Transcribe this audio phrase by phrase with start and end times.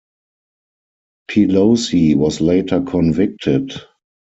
[1.29, 3.71] Pelosi was later convicted.